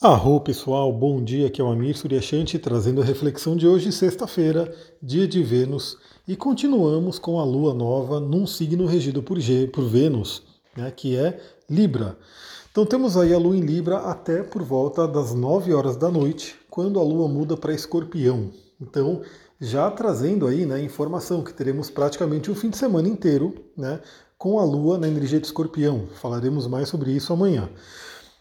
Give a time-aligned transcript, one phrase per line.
[0.00, 4.72] Arro pessoal, bom dia, aqui é o Amir Suryashanti trazendo a reflexão de hoje, sexta-feira,
[5.02, 9.82] dia de Vênus, e continuamos com a lua nova num signo regido por, G, por
[9.88, 10.44] Vênus,
[10.76, 12.16] né, que é Libra.
[12.70, 16.54] Então temos aí a lua em Libra até por volta das 9 horas da noite,
[16.70, 18.52] quando a lua muda para Escorpião.
[18.80, 19.22] Então,
[19.60, 23.98] já trazendo aí né, informação que teremos praticamente o fim de semana inteiro né,
[24.38, 26.06] com a lua na energia de Escorpião.
[26.20, 27.68] Falaremos mais sobre isso amanhã.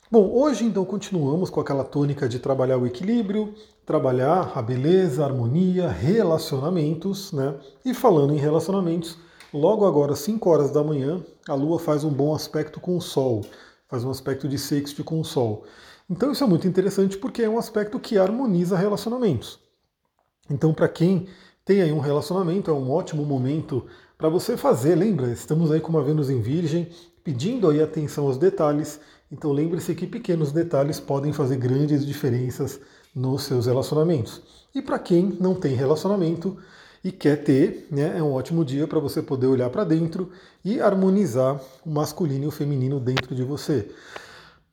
[0.10, 3.54] Bom, hoje então continuamos com aquela tônica de trabalhar o equilíbrio,
[3.86, 7.56] trabalhar a beleza, a harmonia, relacionamentos, né?
[7.84, 9.18] E falando em relacionamentos,
[9.54, 13.44] logo agora, 5 horas da manhã, a Lua faz um bom aspecto com o Sol,
[13.90, 15.66] faz um aspecto de sexto com o Sol.
[16.10, 19.60] Então isso é muito interessante porque é um aspecto que harmoniza relacionamentos.
[20.50, 21.28] Então, para quem
[21.66, 23.86] tem aí um relacionamento, é um ótimo momento
[24.18, 24.96] para você fazer.
[24.96, 26.88] Lembra, estamos aí com uma Vênus em Virgem,
[27.26, 32.80] pedindo aí atenção aos detalhes então lembre-se que pequenos detalhes podem fazer grandes diferenças
[33.14, 34.42] nos seus relacionamentos.
[34.74, 36.58] E para quem não tem relacionamento
[37.04, 40.32] e quer ter, né, é um ótimo dia para você poder olhar para dentro
[40.64, 43.90] e harmonizar o masculino e o feminino dentro de você.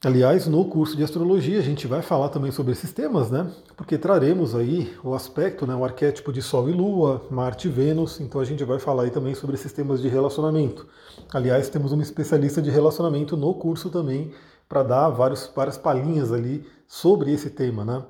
[0.05, 3.51] Aliás, no curso de astrologia a gente vai falar também sobre esses temas, né?
[3.75, 8.21] Porque traremos aí o aspecto, né, o arquétipo de Sol e Lua, Marte e Vênus,
[8.21, 10.87] então a gente vai falar aí também sobre esses temas de relacionamento.
[11.33, 14.31] Aliás, temos uma especialista de relacionamento no curso também
[14.69, 18.03] para dar vários, várias palhinhas ali sobre esse tema, né?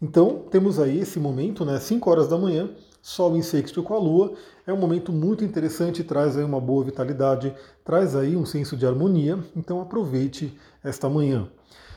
[0.00, 2.70] Então, temos aí esse momento, né, 5 horas da manhã,
[3.06, 4.32] Sol em sexto com a Lua,
[4.66, 8.86] é um momento muito interessante, traz aí uma boa vitalidade, traz aí um senso de
[8.86, 11.46] harmonia, então aproveite esta manhã.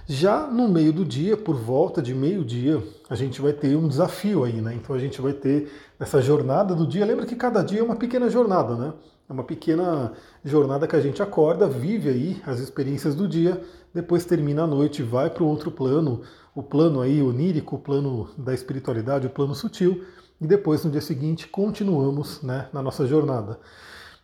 [0.05, 4.43] Já no meio do dia, por volta de meio-dia, a gente vai ter um desafio
[4.43, 4.73] aí, né?
[4.73, 7.05] Então a gente vai ter essa jornada do dia.
[7.05, 8.93] Lembra que cada dia é uma pequena jornada, né?
[9.29, 10.11] É uma pequena
[10.43, 13.61] jornada que a gente acorda, vive aí as experiências do dia,
[13.93, 16.21] depois termina a noite, vai para o outro plano,
[16.53, 20.03] o plano aí onírico, o plano da espiritualidade, o plano sutil,
[20.39, 23.59] e depois no dia seguinte continuamos né, na nossa jornada.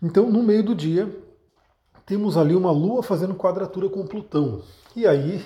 [0.01, 1.09] Então, no meio do dia,
[2.05, 4.61] temos ali uma Lua fazendo quadratura com Plutão.
[4.95, 5.43] E aí,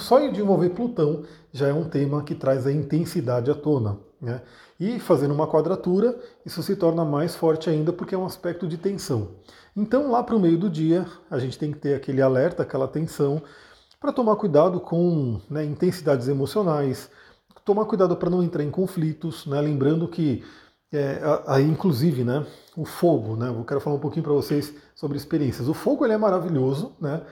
[0.00, 1.22] só de envolver Plutão
[1.52, 3.98] já é um tema que traz a intensidade à tona.
[4.20, 4.42] Né?
[4.78, 8.76] E fazendo uma quadratura, isso se torna mais forte ainda porque é um aspecto de
[8.76, 9.28] tensão.
[9.76, 12.86] Então, lá para o meio do dia, a gente tem que ter aquele alerta, aquela
[12.86, 13.40] tensão,
[14.00, 17.08] para tomar cuidado com né, intensidades emocionais,
[17.64, 19.60] tomar cuidado para não entrar em conflitos, né?
[19.60, 20.44] lembrando que,
[20.92, 22.46] é, aí, inclusive, né,
[22.76, 25.68] o fogo, né, eu quero falar um pouquinho para vocês sobre experiências.
[25.68, 27.22] O fogo ele é maravilhoso, né,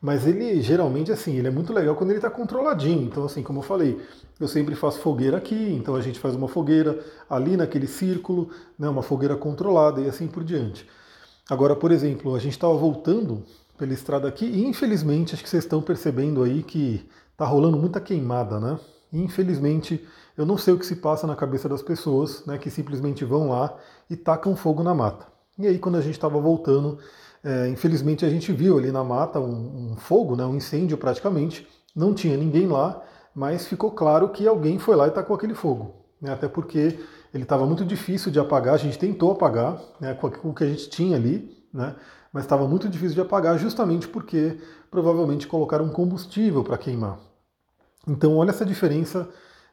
[0.00, 3.02] mas ele geralmente assim, ele é muito legal quando ele está controladinho.
[3.04, 4.00] Então, assim, como eu falei,
[4.40, 6.98] eu sempre faço fogueira aqui, então a gente faz uma fogueira
[7.30, 10.86] ali naquele círculo, né, uma fogueira controlada e assim por diante.
[11.48, 13.44] Agora, por exemplo, a gente estava voltando
[13.76, 18.00] pela estrada aqui e infelizmente acho que vocês estão percebendo aí que está rolando muita
[18.00, 18.78] queimada, né?
[19.12, 20.06] Infelizmente,
[20.36, 23.50] eu não sei o que se passa na cabeça das pessoas, né, que simplesmente vão
[23.50, 23.76] lá
[24.08, 25.26] e tacam fogo na mata.
[25.58, 26.98] E aí, quando a gente estava voltando,
[27.44, 31.68] é, infelizmente a gente viu ali na mata um, um fogo, né, um incêndio praticamente.
[31.94, 33.02] Não tinha ninguém lá,
[33.34, 35.94] mas ficou claro que alguém foi lá e tacou aquele fogo.
[36.20, 36.98] Né, até porque
[37.34, 40.68] ele estava muito difícil de apagar, a gente tentou apagar né, com o que a
[40.68, 41.96] gente tinha ali, né,
[42.32, 44.58] mas estava muito difícil de apagar justamente porque
[44.90, 47.18] provavelmente colocaram combustível para queimar.
[48.06, 49.28] Então, olha essa diferença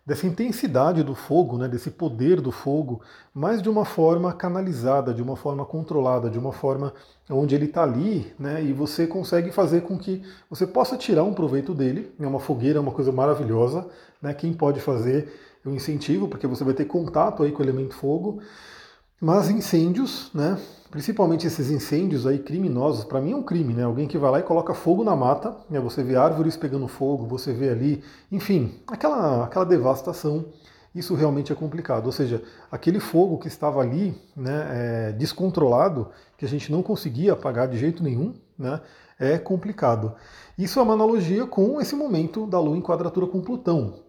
[0.05, 3.01] dessa intensidade do fogo, né, desse poder do fogo,
[3.33, 6.93] mas de uma forma canalizada, de uma forma controlada, de uma forma
[7.29, 11.33] onde ele está ali, né, e você consegue fazer com que você possa tirar um
[11.33, 12.11] proveito dele.
[12.19, 13.87] É uma fogueira, é uma coisa maravilhosa,
[14.19, 15.31] né, quem pode fazer
[15.63, 18.41] eu incentivo, porque você vai ter contato aí com o elemento fogo.
[19.21, 20.57] Mas incêndios, né,
[20.89, 23.83] principalmente esses incêndios aí criminosos, para mim é um crime, né?
[23.83, 25.79] Alguém que vai lá e coloca fogo na mata, né?
[25.79, 30.45] você vê árvores pegando fogo, você vê ali, enfim, aquela, aquela devastação,
[30.93, 32.07] isso realmente é complicado.
[32.07, 32.41] Ou seja,
[32.71, 37.77] aquele fogo que estava ali, né, é, descontrolado, que a gente não conseguia apagar de
[37.77, 38.81] jeito nenhum, né,
[39.19, 40.15] é complicado.
[40.57, 44.08] Isso é uma analogia com esse momento da Lua em quadratura com Plutão.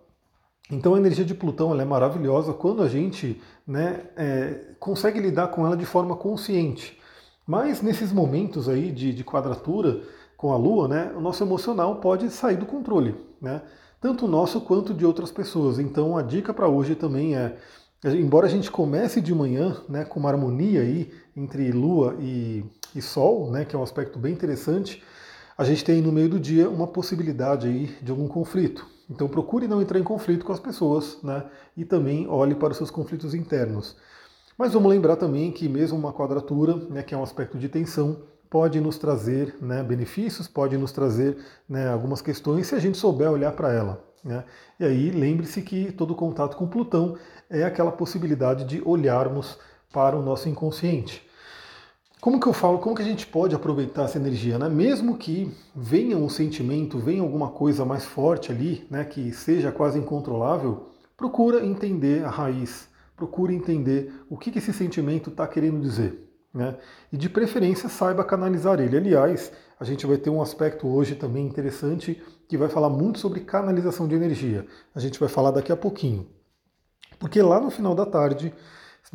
[0.70, 5.66] Então a energia de Plutão é maravilhosa quando a gente né, é, consegue lidar com
[5.66, 6.98] ela de forma consciente.
[7.46, 10.00] Mas nesses momentos aí de, de, quadratura
[10.36, 13.62] com a Lua, né, o nosso emocional pode sair do controle, né?
[14.00, 15.78] Tanto nosso quanto de outras pessoas.
[15.78, 17.56] Então a dica para hoje também é,
[18.04, 22.64] embora a gente comece de manhã né, com uma harmonia aí entre Lua e,
[22.94, 25.02] e Sol, né, que é um aspecto bem interessante,
[25.58, 28.86] a gente tem no meio do dia uma possibilidade aí de algum conflito.
[29.10, 31.44] Então procure não entrar em conflito com as pessoas, né?
[31.76, 33.96] E também olhe para os seus conflitos internos.
[34.56, 38.18] Mas vamos lembrar também que mesmo uma quadratura, né, que é um aspecto de tensão,
[38.48, 43.30] pode nos trazer né, benefícios, pode nos trazer né, algumas questões se a gente souber
[43.30, 44.04] olhar para ela.
[44.22, 44.44] Né?
[44.78, 47.16] E aí lembre-se que todo contato com Plutão
[47.48, 49.58] é aquela possibilidade de olharmos
[49.92, 51.26] para o nosso inconsciente.
[52.20, 54.68] Como que eu falo, como que a gente pode aproveitar essa energia, né?
[54.68, 59.98] Mesmo que venha um sentimento, venha alguma coisa mais forte ali, né, que seja quase
[59.98, 66.26] incontrolável, procura entender a raiz, procura entender o que, que esse sentimento está querendo dizer.
[66.52, 66.76] Né?
[67.10, 68.96] E de preferência saiba canalizar ele.
[68.96, 73.40] Aliás, a gente vai ter um aspecto hoje também interessante que vai falar muito sobre
[73.40, 74.66] canalização de energia.
[74.94, 76.26] A gente vai falar daqui a pouquinho.
[77.18, 78.52] Porque lá no final da tarde,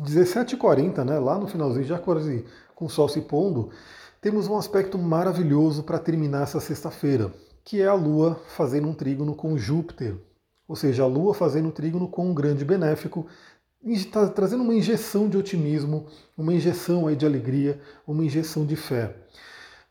[0.00, 2.44] 17h40, né, lá no finalzinho, já quase
[2.74, 3.70] com o sol se pondo,
[4.20, 7.32] temos um aspecto maravilhoso para terminar essa sexta-feira,
[7.64, 10.16] que é a Lua fazendo um trígono com Júpiter.
[10.68, 13.26] Ou seja, a Lua fazendo um trígono com um grande benéfico,
[13.84, 16.06] está trazendo uma injeção de otimismo,
[16.36, 19.14] uma injeção aí de alegria, uma injeção de fé.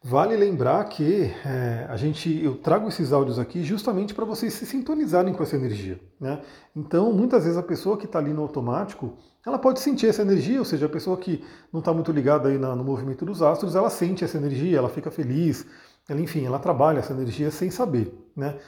[0.08, 4.64] Vale lembrar que é, a gente, eu trago esses áudios aqui justamente para vocês se
[4.64, 6.00] sintonizarem com essa energia.
[6.22, 6.44] Né?
[6.76, 10.60] Então, muitas vezes a pessoa que está ali no automático, ela pode sentir essa energia,
[10.60, 11.44] ou seja, a pessoa que
[11.74, 14.90] não está muito ligada aí na, no movimento dos astros, ela sente essa energia, ela
[14.90, 15.66] fica feliz,
[16.08, 18.14] ela, enfim, ela trabalha essa energia sem saber.
[18.36, 18.60] Né?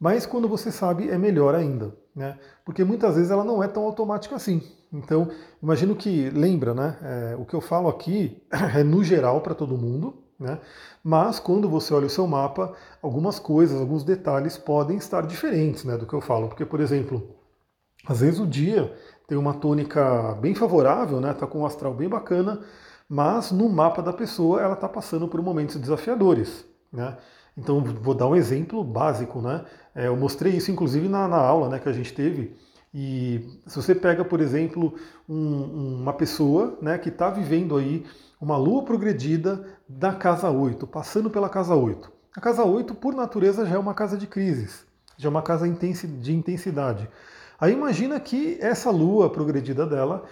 [0.00, 1.94] Mas quando você sabe, é melhor ainda.
[2.14, 2.38] Né?
[2.64, 4.62] Porque muitas vezes ela não é tão automática assim.
[4.90, 5.28] Então,
[5.62, 6.96] imagino que, lembra, né?
[7.02, 8.42] É, o que eu falo aqui
[8.74, 10.58] é no geral para todo mundo, né?
[11.02, 15.96] Mas quando você olha o seu mapa, algumas coisas, alguns detalhes podem estar diferentes né,
[15.96, 16.48] do que eu falo.
[16.48, 17.34] Porque, por exemplo,
[18.06, 18.94] às vezes o dia
[19.26, 22.60] tem uma tônica bem favorável, né, tá com um astral bem bacana,
[23.08, 26.64] mas no mapa da pessoa ela está passando por momentos desafiadores.
[26.92, 27.16] Né?
[27.56, 29.40] Então, vou dar um exemplo básico.
[29.40, 29.64] Né?
[29.94, 32.56] É, eu mostrei isso, inclusive, na, na aula né, que a gente teve.
[32.98, 34.94] E se você pega, por exemplo,
[35.28, 38.06] um, uma pessoa né, que está vivendo aí
[38.40, 42.10] uma lua progredida da casa 8, passando pela casa 8.
[42.34, 44.86] A casa 8, por natureza, já é uma casa de crises,
[45.18, 47.06] já é uma casa de intensidade.
[47.60, 50.24] Aí imagina que essa lua progredida dela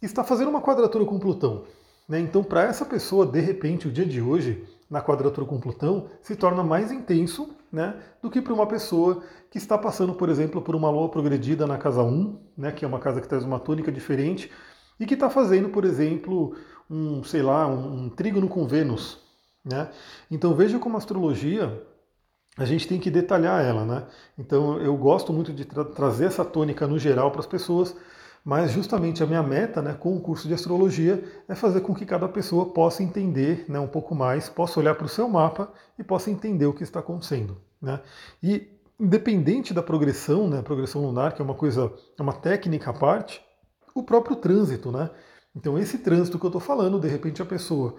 [0.00, 1.64] está fazendo uma quadratura com Plutão.
[2.08, 2.20] Né?
[2.20, 6.36] Então, para essa pessoa, de repente, o dia de hoje, na quadratura com Plutão, se
[6.36, 10.76] torna mais intenso né, do que para uma pessoa que está passando, por exemplo, por
[10.76, 13.90] uma lua progredida na casa 1, né, que é uma casa que traz uma tônica
[13.90, 14.50] diferente,
[15.00, 16.54] e que está fazendo, por exemplo,
[16.88, 19.18] um, sei lá, um, um trígono com Vênus.
[19.64, 19.90] Né?
[20.30, 21.82] Então veja como a astrologia
[22.56, 24.06] a gente tem que detalhar ela, né?
[24.36, 27.96] Então eu gosto muito de tra trazer essa tônica no geral para as pessoas,
[28.44, 32.04] mas justamente a minha meta, né, com o curso de astrologia é fazer com que
[32.04, 36.02] cada pessoa possa entender, né, um pouco mais, possa olhar para o seu mapa e
[36.02, 38.00] possa entender o que está acontecendo, né?
[38.42, 38.68] E
[38.98, 43.40] independente da progressão, né, progressão lunar, que é uma coisa, é uma técnica à parte,
[43.94, 45.10] o próprio trânsito, né?
[45.54, 47.94] Então, esse trânsito que eu estou falando, de repente a pessoa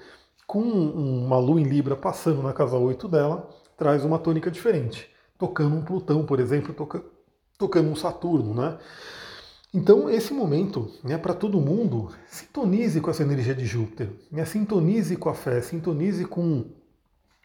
[0.48, 5.10] com uma lua em Libra passando na casa 8 dela, traz uma tônica diferente.
[5.38, 7.04] Tocando um Plutão, por exemplo, toca,
[7.57, 8.78] tocando um Saturno, né?
[9.73, 15.15] Então, esse momento, né, para todo mundo, sintonize com essa energia de Júpiter, né, sintonize
[15.15, 16.65] com a fé, sintonize com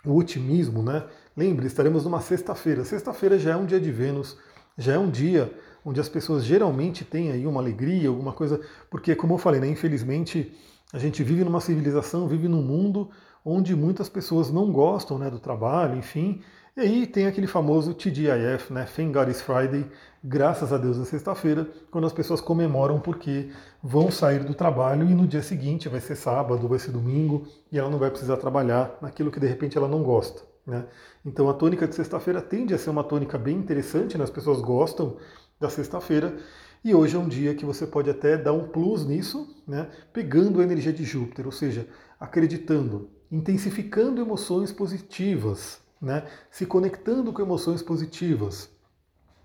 [0.05, 1.05] o otimismo, né?
[1.37, 2.85] Lembre, estaremos numa sexta-feira.
[2.85, 4.37] Sexta-feira já é um dia de Vênus,
[4.77, 5.53] já é um dia
[5.85, 8.61] onde as pessoas geralmente têm aí uma alegria, alguma coisa,
[8.91, 10.53] porque como eu falei, né, infelizmente
[10.93, 13.09] a gente vive numa civilização, vive num mundo
[13.45, 16.43] onde muitas pessoas não gostam né, do trabalho, enfim,
[16.77, 19.87] e aí tem aquele famoso TGIF, né, Thank God Friday,
[20.29, 23.51] graças a Deus é sexta-feira, quando as pessoas comemoram porque
[23.83, 27.79] vão sair do trabalho e no dia seguinte vai ser sábado, vai ser domingo, e
[27.79, 30.43] ela não vai precisar trabalhar naquilo que de repente ela não gosta.
[30.67, 30.85] Né?
[31.25, 34.25] Então a tônica de sexta-feira tende a ser uma tônica bem interessante, né?
[34.25, 35.17] as pessoas gostam
[35.59, 36.37] da sexta-feira.
[36.85, 40.61] E hoje é um dia que você pode até dar um plus nisso, né, pegando
[40.61, 41.89] a energia de Júpiter, ou seja,
[42.21, 48.71] acreditando, intensificando emoções positivas, né, se conectando com emoções positivas.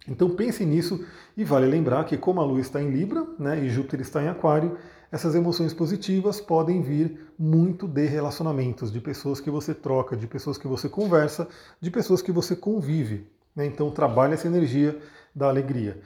[0.08, 1.06] Então pense nisso
[1.36, 4.28] e vale lembrar que como a Lua está em Libra né, e Júpiter está em
[4.28, 4.78] Aquário,
[5.12, 10.58] essas emoções positivas podem vir muito de relacionamentos, de pessoas que você troca, de pessoas
[10.58, 11.48] que você conversa,
[11.80, 13.28] de pessoas que você convive.
[13.56, 13.66] Né?
[13.66, 15.00] Então trabalhe essa energia
[15.34, 16.02] da alegria.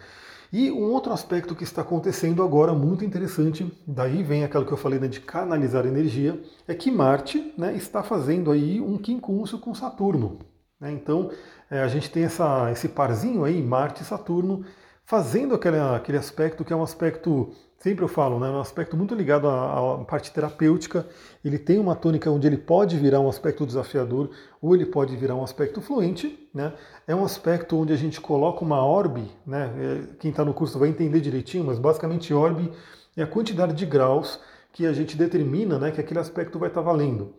[0.52, 4.78] E um outro aspecto que está acontecendo agora, muito interessante, daí vem aquilo que eu
[4.78, 9.74] falei né, de canalizar energia, é que Marte né, está fazendo aí um quincúncio com
[9.74, 10.40] Saturno.
[10.80, 10.92] Né?
[10.92, 11.32] Então
[11.70, 14.66] é, a gente tem essa, esse parzinho aí, Marte e Saturno,
[15.04, 19.14] fazendo aquele, aquele aspecto que é um aspecto sempre eu falo, né, um aspecto muito
[19.14, 21.06] ligado à, à, parte terapêutica.
[21.44, 24.32] Ele tem uma tônica onde ele pode virar um aspecto desafiador
[24.62, 26.50] ou ele pode virar um aspecto fluente.
[26.54, 26.74] Né?
[27.08, 29.72] É um aspecto onde a gente coloca uma orbe, né?
[29.78, 32.72] É, quem está no curso vai entender direitinho, mas basicamente orbe
[33.16, 34.40] é a quantidade de graus
[34.74, 37.34] que a gente determina né, que aquele aspecto vai estar tá valendo.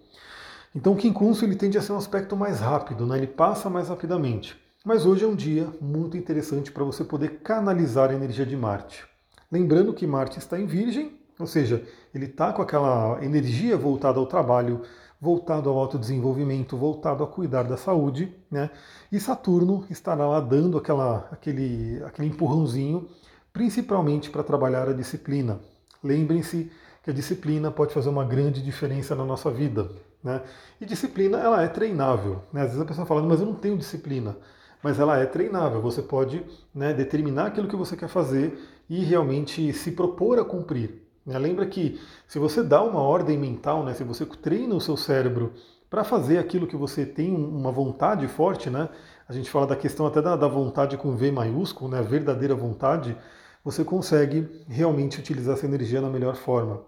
[0.74, 3.16] Então o quincunço ele tende a ser um aspecto mais rápido, né?
[3.16, 4.56] ele passa mais rapidamente.
[4.84, 9.04] Mas hoje é um dia muito interessante para você poder canalizar a energia de Marte.
[9.50, 11.82] Lembrando que Marte está em Virgem, ou seja,
[12.14, 14.82] ele está com aquela energia voltada ao trabalho,
[15.20, 18.70] voltado ao autodesenvolvimento, voltado a cuidar da saúde, né?
[19.10, 23.08] E Saturno estará lá dando aquela, aquele, aquele empurrãozinho,
[23.52, 25.58] principalmente para trabalhar a disciplina.
[26.02, 26.70] Lembrem-se
[27.08, 29.88] que a disciplina pode fazer uma grande diferença na nossa vida.
[30.22, 30.42] Né?
[30.78, 32.42] E disciplina ela é treinável.
[32.52, 32.60] Né?
[32.60, 34.36] Às vezes a pessoa fala, mas eu não tenho disciplina.
[34.82, 35.80] Mas ela é treinável.
[35.80, 41.02] Você pode né, determinar aquilo que você quer fazer e realmente se propor a cumprir.
[41.24, 41.38] Né?
[41.38, 45.54] Lembra que se você dá uma ordem mental, né, se você treina o seu cérebro
[45.88, 48.90] para fazer aquilo que você tem uma vontade forte, né?
[49.26, 52.00] A gente fala da questão até da, da vontade com V maiúsculo, né?
[52.00, 53.16] A verdadeira vontade,
[53.64, 56.82] você consegue realmente utilizar essa energia na melhor forma.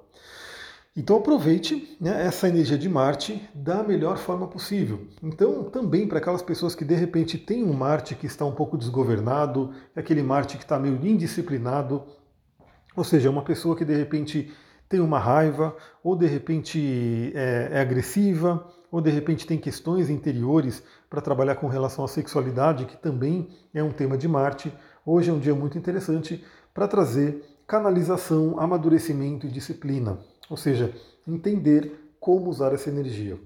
[0.96, 5.06] Então aproveite né, essa energia de Marte da melhor forma possível.
[5.22, 8.76] Então, também para aquelas pessoas que de repente têm um Marte que está um pouco
[8.76, 12.02] desgovernado, aquele Marte que está meio indisciplinado,
[12.96, 14.52] ou seja, uma pessoa que de repente
[14.88, 20.82] tem uma raiva, ou de repente é, é agressiva, ou de repente tem questões interiores
[21.08, 24.72] para trabalhar com relação à sexualidade, que também é um tema de Marte.
[25.06, 26.44] Hoje é um dia muito interessante
[26.80, 30.18] para trazer canalização, amadurecimento e disciplina,
[30.48, 30.94] ou seja,
[31.28, 33.38] entender como usar essa energia.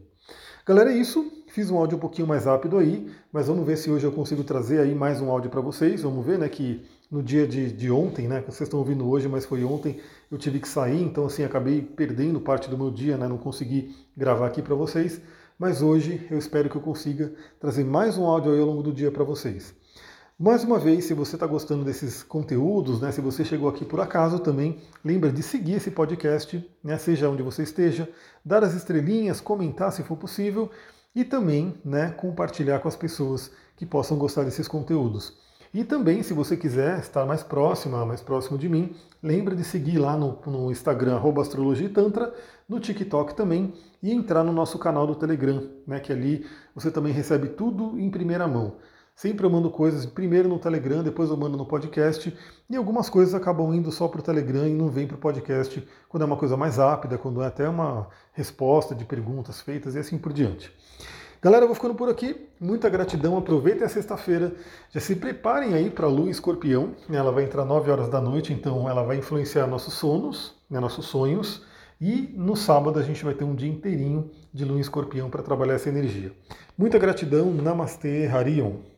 [0.64, 1.32] Galera, é isso.
[1.48, 4.44] Fiz um áudio um pouquinho mais rápido aí, mas vamos ver se hoje eu consigo
[4.44, 6.02] trazer aí mais um áudio para vocês.
[6.02, 9.26] Vamos ver, né, que no dia de, de ontem, né, que vocês estão ouvindo hoje,
[9.26, 9.98] mas foi ontem,
[10.30, 13.96] eu tive que sair, então assim, acabei perdendo parte do meu dia, né, não consegui
[14.16, 15.20] gravar aqui para vocês,
[15.58, 18.92] mas hoje eu espero que eu consiga trazer mais um áudio aí ao longo do
[18.92, 19.74] dia para vocês.
[20.36, 24.00] Mais uma vez, se você está gostando desses conteúdos, né, se você chegou aqui por
[24.00, 28.08] acaso também, lembra de seguir esse podcast, né, seja onde você esteja,
[28.44, 30.68] dar as estrelinhas, comentar se for possível
[31.14, 35.38] e também né, compartilhar com as pessoas que possam gostar desses conteúdos.
[35.72, 39.98] E também, se você quiser estar mais próxima, mais próximo de mim, lembra de seguir
[39.98, 42.34] lá no, no Instagram, Astrologia e Tantra,
[42.68, 43.72] no TikTok também,
[44.02, 48.10] e entrar no nosso canal do Telegram, né, que ali você também recebe tudo em
[48.10, 48.78] primeira mão.
[49.14, 52.36] Sempre eu mando coisas primeiro no Telegram, depois eu mando no podcast,
[52.68, 55.86] e algumas coisas acabam indo só para o Telegram e não vem para o podcast
[56.08, 60.00] quando é uma coisa mais rápida, quando é até uma resposta de perguntas feitas e
[60.00, 60.72] assim por diante.
[61.40, 62.48] Galera, eu vou ficando por aqui.
[62.58, 63.36] Muita gratidão.
[63.36, 64.54] Aproveitem a sexta-feira.
[64.90, 66.92] Já se preparem aí para a Lua Escorpião.
[67.08, 71.04] Ela vai entrar 9 horas da noite, então ela vai influenciar nossos sonos, né, nossos
[71.04, 71.62] sonhos.
[72.00, 75.74] E no sábado a gente vai ter um dia inteirinho de Lua Escorpião para trabalhar
[75.74, 76.32] essa energia.
[76.78, 77.52] Muita gratidão.
[77.52, 78.93] Namastê, Harion.